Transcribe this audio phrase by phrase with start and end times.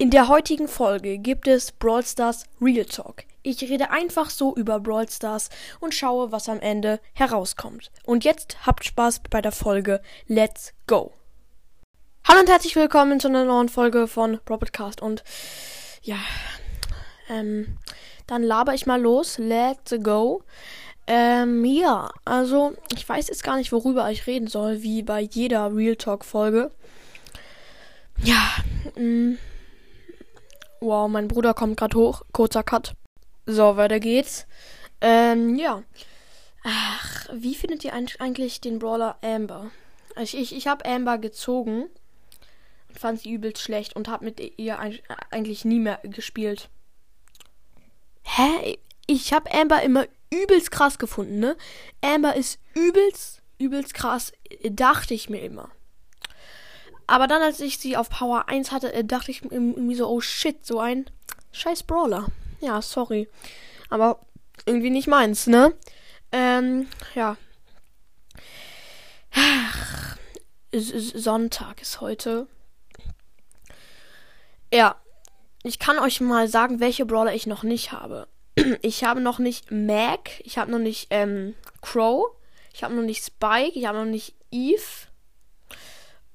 [0.00, 3.24] In der heutigen Folge gibt es Brawl Stars Real Talk.
[3.42, 7.90] Ich rede einfach so über Brawl Stars und schaue, was am Ende herauskommt.
[8.04, 10.00] Und jetzt habt Spaß bei der Folge.
[10.26, 11.12] Let's go!
[12.26, 15.02] Hallo und herzlich willkommen zu einer neuen Folge von Broadcast.
[15.02, 15.22] Und
[16.00, 16.16] ja,
[17.28, 17.76] ähm,
[18.26, 19.36] dann laber ich mal los.
[19.36, 20.42] Let's go.
[21.06, 25.76] Ähm, ja, also ich weiß jetzt gar nicht, worüber ich reden soll, wie bei jeder
[25.76, 26.70] Real Talk Folge.
[28.16, 28.40] Ja,
[28.96, 29.36] mh.
[30.80, 32.22] Wow, mein Bruder kommt gerade hoch.
[32.32, 32.94] Kurzer Cut.
[33.44, 34.46] So, weiter geht's.
[35.02, 35.82] Ähm, ja.
[36.64, 39.70] Ach, wie findet ihr eigentlich den Brawler Amber?
[40.16, 41.90] Ich, ich, ich habe Amber gezogen
[42.88, 44.78] und fand sie übelst schlecht und habe mit ihr
[45.30, 46.70] eigentlich nie mehr gespielt.
[48.22, 48.78] Hä?
[49.06, 51.56] Ich habe Amber immer übelst krass gefunden, ne?
[52.00, 55.70] Amber ist übelst, übelst krass, dachte ich mir immer.
[57.10, 60.20] Aber dann, als ich sie auf Power 1 hatte, äh, dachte ich irgendwie so, oh
[60.20, 61.10] shit, so ein
[61.50, 62.28] scheiß Brawler.
[62.60, 63.28] Ja, sorry.
[63.88, 64.20] Aber
[64.64, 65.74] irgendwie nicht meins, ne?
[66.30, 67.36] Ähm, ja.
[69.34, 70.18] Ach,
[70.72, 72.46] Sonntag ist heute.
[74.72, 74.94] Ja.
[75.64, 78.28] Ich kann euch mal sagen, welche Brawler ich noch nicht habe.
[78.82, 82.30] Ich habe noch nicht Mac, ich habe noch nicht ähm, Crow,
[82.72, 85.09] ich habe noch nicht Spike, ich habe noch nicht Eve.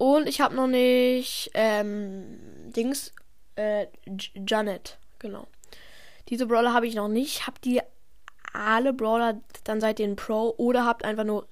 [0.00, 2.38] Und ich habe noch nicht ähm,
[2.74, 3.12] Dings
[3.56, 3.86] äh,
[4.34, 5.46] Janet, genau.
[6.30, 7.46] Diese Brawler habe ich noch nicht.
[7.46, 7.82] Habt ihr
[8.54, 11.48] alle Brawler dann seid ihr Pro oder habt einfach nur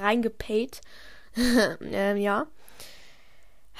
[0.00, 0.80] reingepaid?
[1.80, 2.46] ähm, ja.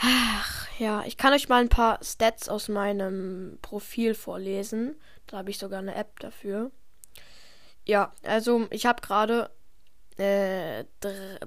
[0.01, 4.97] Ach, ja, ich kann euch mal ein paar Stats aus meinem Profil vorlesen.
[5.29, 6.73] Da habe ich sogar eine App dafür.
[7.85, 9.49] Ja, also ich habe gerade
[10.19, 10.85] äh,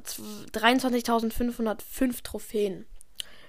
[0.02, 2.85] 23.505 Trophäen.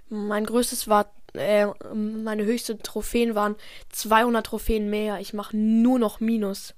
[0.08, 3.56] Mein größtes war, äh, meine höchsten Trophäen waren
[3.90, 5.20] 200 Trophäen mehr.
[5.20, 6.74] Ich mache nur noch Minus.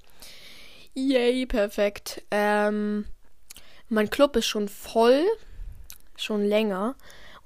[0.94, 2.22] Yay, perfekt.
[2.30, 3.06] Ähm,
[3.88, 5.24] mein Club ist schon voll.
[6.16, 6.94] Schon länger.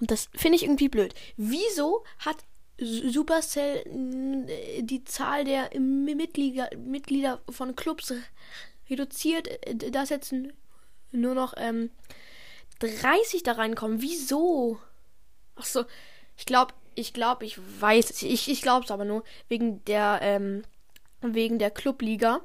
[0.01, 1.15] Und das finde ich irgendwie blöd.
[1.37, 2.37] Wieso hat
[2.79, 3.83] Supercell
[4.47, 8.13] äh, die Zahl der Mitglieder, Mitglieder von Clubs
[8.89, 10.35] reduziert, äh, dass jetzt
[11.13, 11.91] nur noch ähm,
[12.81, 14.03] 30 da reinkommen.
[14.03, 14.79] Wieso?
[15.57, 15.85] Ach so,
[16.37, 18.23] ich glaube, ich glaube, ich weiß.
[18.23, 20.63] Ich, ich glaube es aber nur wegen der ähm,
[21.21, 22.41] wegen der Clubliga.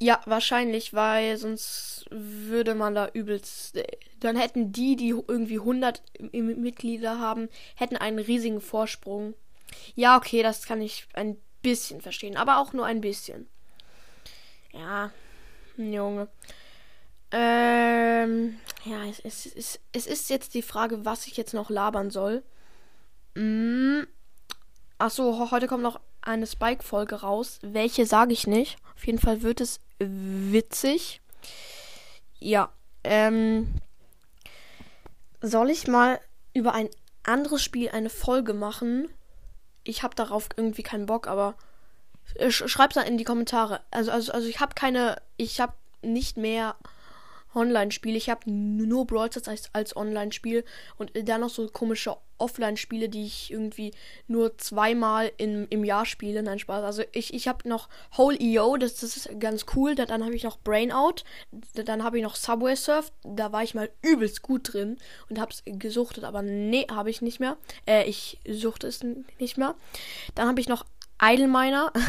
[0.00, 3.78] Ja, wahrscheinlich, weil sonst würde man da übelst.
[4.20, 9.34] Dann hätten die, die irgendwie 100 Mitglieder haben, hätten einen riesigen Vorsprung.
[9.96, 13.48] Ja, okay, das kann ich ein bisschen verstehen, aber auch nur ein bisschen.
[14.72, 15.10] Ja,
[15.76, 16.28] Junge.
[17.30, 22.10] Ähm, ja, es, es, es, es ist jetzt die Frage, was ich jetzt noch labern
[22.10, 22.42] soll.
[23.34, 24.02] Mm.
[24.98, 27.58] Achso, heute kommt noch eine Spike-Folge raus.
[27.62, 28.78] Welche sage ich nicht.
[28.96, 31.20] Auf jeden Fall wird es witzig.
[32.38, 32.72] Ja,
[33.04, 33.74] ähm.
[35.40, 36.18] Soll ich mal
[36.52, 36.88] über ein
[37.22, 39.08] anderes Spiel eine Folge machen?
[39.84, 41.54] Ich habe darauf irgendwie keinen Bock, aber
[42.48, 43.80] schreib's dann in die Kommentare.
[43.90, 46.74] Also, also, also ich habe keine, ich habe nicht mehr
[47.54, 48.16] Online-Spiele.
[48.16, 50.64] Ich habe nur Brawl Stars als, als Online-Spiel
[50.96, 53.92] und dann noch so komische Offline-Spiele, die ich irgendwie
[54.26, 56.42] nur zweimal in, im Jahr spiele.
[56.42, 56.84] Nein, Spaß.
[56.84, 59.94] Also ich, ich habe noch Whole EO, das, das ist ganz cool.
[59.94, 61.24] Dann, dann habe ich noch Brainout.
[61.74, 63.12] Dann habe ich noch Subway Surf.
[63.24, 64.98] Da war ich mal übelst gut drin
[65.28, 67.56] und habe es gesuchtet, aber nee, habe ich nicht mehr.
[67.86, 69.04] Äh, ich suchte es
[69.38, 69.74] nicht mehr.
[70.34, 70.84] Dann habe ich noch
[71.20, 71.92] Idle Miner.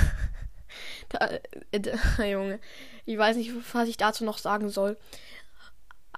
[1.10, 1.30] da,
[1.72, 2.60] äh, da, Junge,
[3.06, 4.98] ich weiß nicht, was ich dazu noch sagen soll.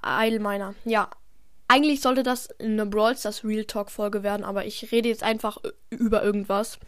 [0.01, 0.75] Eilminer.
[0.85, 1.09] Ja.
[1.67, 5.57] Eigentlich sollte das eine Brawl Stars Real Talk Folge werden, aber ich rede jetzt einfach
[5.89, 6.79] über irgendwas.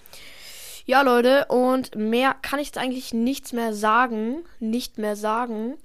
[0.86, 4.44] Ja, Leute, und mehr kann ich jetzt eigentlich nichts mehr sagen.
[4.60, 5.78] Nicht mehr sagen.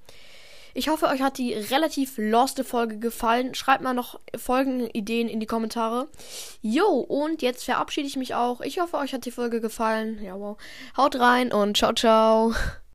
[0.78, 3.52] Ich hoffe, euch hat die relativ loste Folge gefallen.
[3.56, 6.06] Schreibt mal noch Folgenideen in die Kommentare.
[6.62, 8.60] Jo, und jetzt verabschiede ich mich auch.
[8.60, 10.22] Ich hoffe, euch hat die Folge gefallen.
[10.22, 10.56] Ja, wow.
[10.96, 12.54] Haut rein und ciao, ciao.